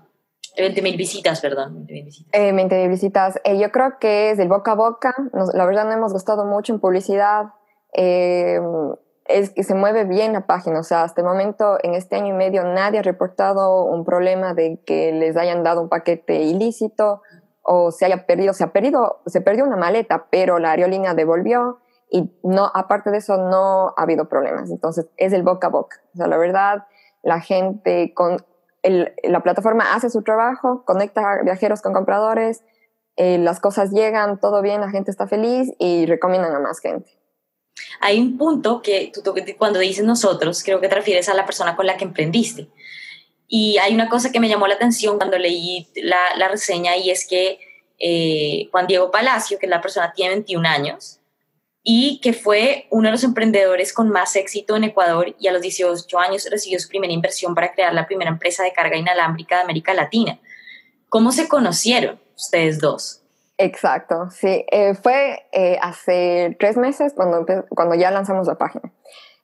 [0.61, 1.87] 20.000 visitas, perdón.
[1.87, 2.31] 20.000 visitas.
[2.33, 3.41] Eh, visitas.
[3.45, 5.15] Eh, yo creo que es del boca a boca.
[5.55, 7.47] la verdad no hemos gastado mucho en publicidad.
[7.93, 8.61] Eh,
[9.27, 10.81] es que se mueve bien la página.
[10.81, 14.55] O sea, hasta el momento, en este año y medio, nadie ha reportado un problema
[14.55, 17.23] de que les hayan dado un paquete ilícito
[17.63, 18.53] o se haya perdido.
[18.53, 21.79] Se ha perdido, se perdió una maleta, pero la aerolínea devolvió
[22.11, 24.71] y no, aparte de eso, no ha habido problemas.
[24.71, 25.99] Entonces, es el boca a boca.
[26.15, 26.87] O sea, la verdad,
[27.23, 28.45] la gente con,
[28.83, 32.63] la plataforma hace su trabajo, conecta viajeros con compradores,
[33.17, 37.11] eh, las cosas llegan, todo bien, la gente está feliz y recomiendan a más gente.
[38.01, 39.23] Hay un punto que tú,
[39.59, 42.69] cuando dices nosotros, creo que te refieres a la persona con la que emprendiste.
[43.47, 47.27] Y hay una cosa que me llamó la atención cuando leí la, reseña y es
[47.27, 47.59] que
[47.99, 51.20] eh, Juan Diego Palacio, que es la persona, tiene 21 años
[51.83, 55.63] y que fue uno de los emprendedores con más éxito en Ecuador y a los
[55.63, 59.63] 18 años recibió su primera inversión para crear la primera empresa de carga inalámbrica de
[59.63, 60.39] América Latina.
[61.09, 63.23] ¿Cómo se conocieron ustedes dos?
[63.57, 64.65] Exacto, sí.
[64.71, 68.91] Eh, fue eh, hace tres meses cuando, cuando ya lanzamos la página.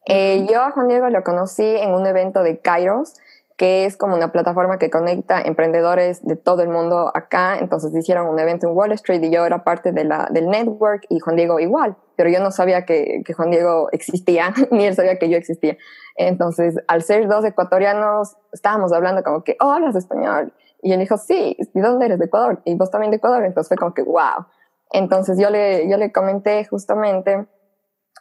[0.07, 3.15] Eh, yo a Juan Diego lo conocí en un evento de Kairos.
[3.59, 7.59] que es como una plataforma que conecta emprendedores de todo el mundo acá.
[7.59, 11.07] Entonces hicieron un evento en Wall Street y yo era parte de la, del network
[11.09, 14.95] y Juan Diego igual, pero yo no sabía que, que Juan Diego existía, ni él
[14.95, 15.77] sabía que yo existía.
[16.17, 20.53] Entonces, al ser dos ecuatorianos, estábamos hablando como que, oh, hablas español.
[20.83, 22.19] Y él dijo, sí, ¿y dónde eres?
[22.19, 22.63] De Ecuador.
[22.65, 23.45] Y vos también de Ecuador.
[23.45, 24.47] Entonces fue como que, wow.
[24.93, 27.47] Entonces yo le, yo le comenté justamente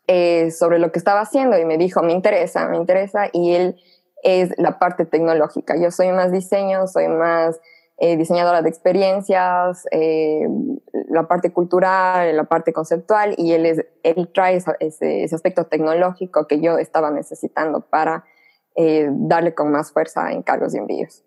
[0.07, 3.29] eh, sobre lo que estaba haciendo y me dijo, me interesa, me interesa.
[3.31, 3.81] Y él
[4.23, 5.75] es la parte tecnológica.
[5.77, 7.59] Yo soy más diseño, soy más
[7.97, 10.45] eh, diseñadora de experiencias, eh,
[11.09, 16.59] la parte cultural, la parte conceptual, y él, es, él trae ese, aspecto tecnológico que
[16.59, 18.25] yo estaba necesitando para
[18.75, 21.23] eh, darle con más fuerza en cargos y envíos.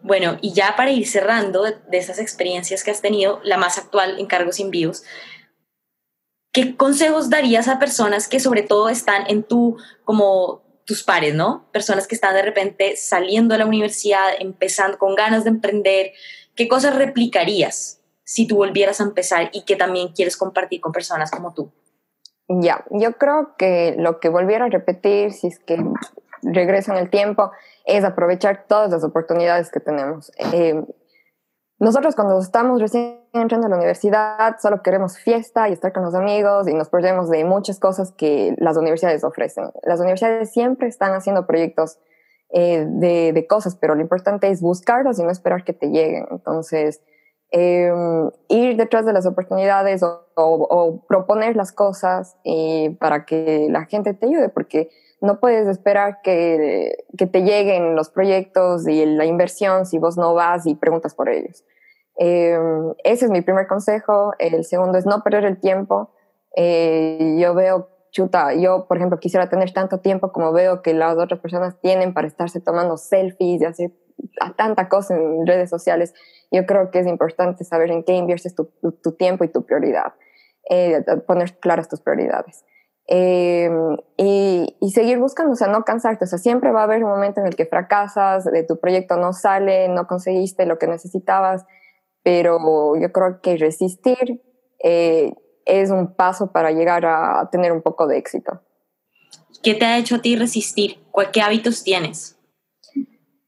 [0.00, 3.76] Bueno, y ya para ir cerrando de, de esas experiencias que has tenido, la más
[3.76, 5.02] actual en cargos y envíos,
[6.52, 11.66] ¿qué consejos darías a personas que sobre todo están en tu como tus pares, ¿no?
[11.70, 16.12] Personas que están de repente saliendo de la universidad, empezando con ganas de emprender.
[16.56, 21.30] ¿Qué cosas replicarías si tú volvieras a empezar y que también quieres compartir con personas
[21.30, 21.70] como tú?
[22.48, 25.76] Ya, yo creo que lo que volviera a repetir, si es que
[26.40, 27.52] regreso en el tiempo,
[27.84, 30.32] es aprovechar todas las oportunidades que tenemos.
[30.54, 30.82] Eh,
[31.78, 36.14] nosotros cuando estamos recién entrando a la universidad solo queremos fiesta y estar con los
[36.14, 39.70] amigos y nos perdemos de muchas cosas que las universidades ofrecen.
[39.84, 41.98] Las universidades siempre están haciendo proyectos
[42.50, 46.26] eh, de, cosas, pero lo importante es buscarlos y no esperar que te lleguen.
[46.30, 47.02] Entonces,
[47.52, 47.92] eh,
[48.48, 54.14] ir detrás de las oportunidades o, o, proponer las cosas y para que la gente
[54.14, 59.84] te ayude, porque no puedes esperar que, que, te lleguen los proyectos y la inversión
[59.86, 61.64] si vos no vas y preguntas por ellos.
[62.18, 62.58] Eh,
[63.04, 64.32] ese es mi primer consejo.
[64.38, 66.10] El segundo es no perder el tiempo.
[66.56, 71.16] Eh, yo veo, chuta, yo por ejemplo quisiera tener tanto tiempo como veo que las
[71.16, 73.92] otras personas tienen para estarse tomando selfies y hacer
[74.56, 76.12] tanta cosa en redes sociales.
[76.50, 80.14] Yo creo que es importante saber en qué inviertes tu, tiempo y tu prioridad.
[80.70, 82.64] Eh, poner claras tus prioridades.
[83.10, 83.70] Eh,
[84.18, 87.10] y, y, seguir buscando, o sea, no cansarte, o sea, siempre va a haber un
[87.10, 91.64] momento en el que fracasas, de tu proyecto no sale, no conseguiste lo que necesitabas,
[92.22, 92.58] pero
[93.00, 94.42] yo creo que resistir
[94.84, 95.32] eh,
[95.64, 98.60] es un paso para llegar a, tener un poco de éxito.
[99.62, 100.98] ¿Qué te ha hecho a ti resistir?
[101.32, 102.36] ¿Qué hábitos tienes?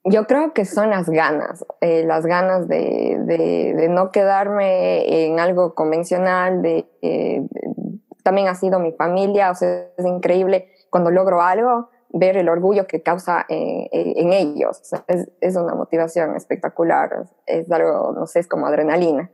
[0.04, 5.38] Yo creo que son las ganas, eh, las ganas de, de, de, no quedarme en
[5.38, 7.42] algo convencional, de, eh,
[8.22, 12.86] también ha sido mi familia, o sea, es increíble cuando logro algo, ver el orgullo
[12.86, 14.80] que causa en, en ellos.
[14.80, 19.30] O sea, es, es, una motivación espectacular, es algo, no sé, es como adrenalina.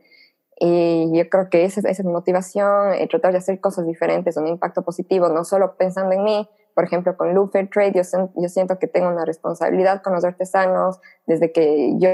[0.59, 4.37] Y yo creo que esa, esa es mi motivación, eh, tratar de hacer cosas diferentes,
[4.37, 6.49] un impacto positivo, no solo pensando en mí.
[6.73, 8.01] Por ejemplo, con Loop Trade, yo,
[8.35, 12.09] yo siento que tengo una responsabilidad con los artesanos desde que yo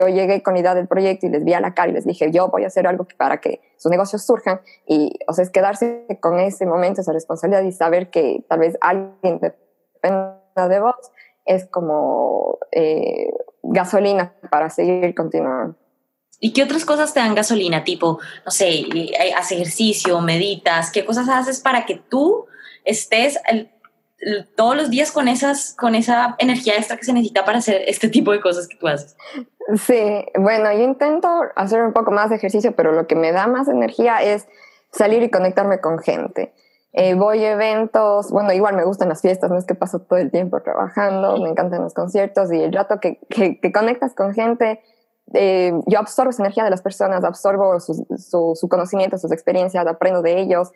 [0.00, 2.30] yo llegué con idea del proyecto y les vi a la cara y les dije,
[2.32, 4.60] yo voy a hacer algo para que sus negocios surjan.
[4.86, 8.78] Y, o sea, es quedarse con ese momento, esa responsabilidad y saber que tal vez
[8.80, 10.96] alguien dependa de vos
[11.44, 13.30] es como eh,
[13.62, 15.76] gasolina para seguir continuando.
[16.38, 17.84] ¿Y qué otras cosas te dan gasolina?
[17.84, 22.46] Tipo, no sé, eh, haces ejercicio, meditas, ¿qué cosas haces para que tú
[22.84, 23.38] estés
[24.54, 28.08] todos los días con, esas, con esa energía extra que se necesita para hacer este
[28.08, 29.16] tipo de cosas que tú haces?
[29.86, 33.46] Sí, bueno, yo intento hacer un poco más de ejercicio, pero lo que me da
[33.46, 34.46] más energía es
[34.92, 36.52] salir y conectarme con gente.
[36.92, 40.18] Eh, voy a eventos, bueno, igual me gustan las fiestas, no es que paso todo
[40.18, 44.80] el tiempo trabajando, me encantan los conciertos y el rato que, que, conectas con gente,
[45.34, 48.06] eh, yo absorbo esa energía de las personas, absorbo su,
[48.56, 50.72] su, conocimiento, sus experiencias, aprendo de ellos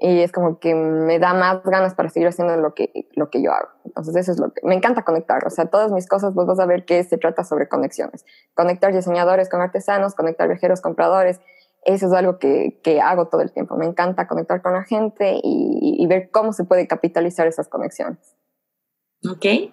[0.00, 3.42] y es como que me da más ganas para seguir haciendo lo que, lo que
[3.42, 3.68] yo hago.
[3.84, 6.58] Entonces eso es lo que me encanta conectar, o sea, todas mis cosas vos vas
[6.58, 11.40] a ver que se trata sobre conexiones, conectar diseñadores con artesanos, conectar viajeros, compradores,
[11.84, 15.40] eso es algo que, que hago todo el tiempo, me encanta conectar con la gente
[15.42, 18.36] y, y ver cómo se puede capitalizar esas conexiones.
[19.30, 19.72] Ok,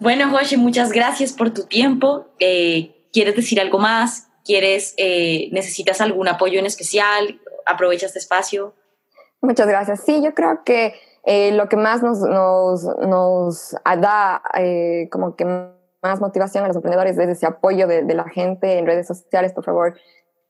[0.00, 4.28] bueno Joshi, muchas gracias por tu tiempo, eh, ¿quieres decir algo más?
[4.44, 7.40] ¿Quieres, eh, necesitas algún apoyo en especial?
[7.64, 8.74] Aprovecha este espacio.
[9.44, 10.00] Muchas gracias.
[10.00, 15.44] Sí, yo creo que eh, lo que más nos, nos, nos da eh, como que
[15.44, 19.52] más motivación a los emprendedores es ese apoyo de, de, la gente en redes sociales,
[19.52, 19.98] por favor.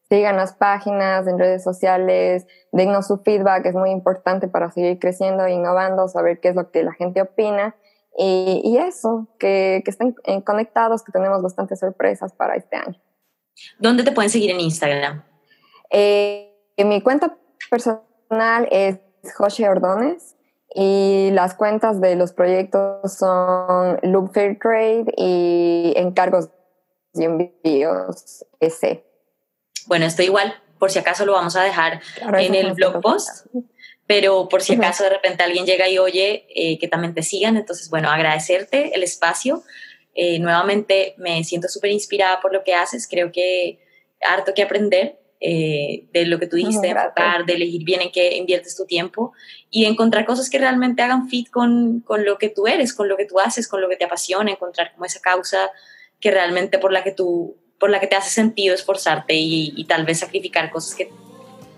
[0.08, 5.44] Sigan las páginas en redes sociales, dennos su feedback, es muy importante para seguir creciendo
[5.44, 7.74] e innovando, saber qué es lo que la gente opina.
[8.16, 10.14] Y, y eso, que, que estén
[10.44, 13.00] conectados, que tenemos bastantes sorpresas para este año.
[13.80, 15.24] ¿Dónde te pueden seguir en Instagram?
[15.90, 17.36] Eh, en mi cuenta
[17.68, 18.02] personal
[18.70, 18.98] es
[19.36, 20.36] José Ordones
[20.74, 26.48] Y las cuentas de los proyectos son Loop Fair Trade y encargos
[27.14, 29.04] y envíos ese.
[29.86, 32.00] Bueno, esto igual, por si acaso lo vamos a dejar
[32.38, 33.46] en el blog post,
[34.06, 37.56] pero por si acaso de repente alguien llega y oye eh, que también te sigan,
[37.56, 39.62] entonces bueno, agradecerte el espacio.
[40.16, 43.80] Eh, nuevamente me siento súper inspirada por lo que haces, creo que
[44.20, 48.10] harto que aprender eh, de lo que tú dijiste, de enfocar, de elegir bien en
[48.10, 49.34] qué inviertes tu tiempo
[49.68, 53.16] y encontrar cosas que realmente hagan fit con, con, lo que tú eres, con lo
[53.18, 55.70] que tú haces, con lo que te apasiona, encontrar como esa causa
[56.18, 60.06] que realmente por la que tú, por la que te hace sentido esforzarte y, tal
[60.06, 61.10] vez sacrificar cosas que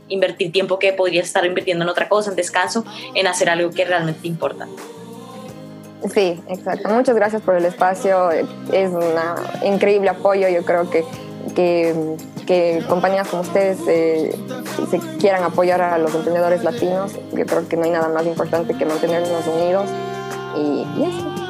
[0.06, 2.84] invertir tiempo que podrías estar invirtiendo en otra cosa, en descanso,
[3.16, 4.68] en hacer algo que realmente te importa.
[6.14, 6.88] Sí, exacto.
[6.90, 8.30] Muchas gracias por el espacio.
[8.30, 9.02] Es un
[9.64, 10.48] increíble apoyo.
[10.48, 11.04] Yo creo que,
[11.56, 14.34] que, que compañías como ustedes eh,
[14.90, 17.12] se quieran apoyar a los emprendedores latinos.
[17.32, 19.90] Yo creo que no hay nada más importante que mantenernos unidos.
[20.56, 21.46] Y, y eso.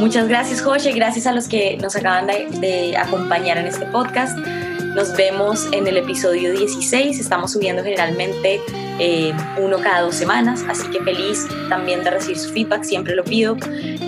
[0.00, 0.92] Muchas gracias, José.
[0.92, 4.36] Gracias a los que nos acaban de, acompañar en este podcast.
[4.36, 7.18] Nos vemos en el episodio 16.
[7.18, 8.60] Estamos subiendo generalmente
[8.98, 12.82] eh, uno cada dos semanas, así que feliz también de recibir su feedback.
[12.82, 13.56] Siempre lo pido,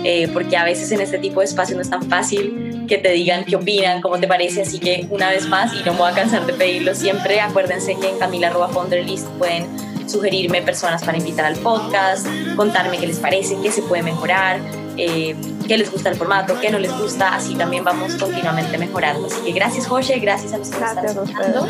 [0.03, 3.11] eh, porque a veces en este tipo de espacio no es tan fácil que te
[3.11, 4.61] digan qué opinan, cómo te parece.
[4.61, 7.95] Así que una vez más, y no me voy a cansar de pedirlo siempre, acuérdense
[7.95, 9.67] que en Camila.Fonderlist pueden
[10.09, 12.25] sugerirme personas para invitar al podcast,
[12.55, 14.59] contarme qué les parece, qué se puede mejorar,
[14.97, 15.35] eh,
[15.67, 19.27] qué les gusta el formato, qué no les gusta, así también vamos continuamente mejorando.
[19.27, 21.67] Así que gracias José, gracias a los que están escuchando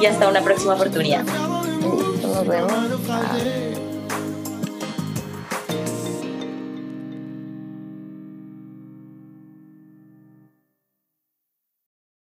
[0.00, 1.24] y hasta una próxima oportunidad.
[1.24, 3.89] Nos vemos.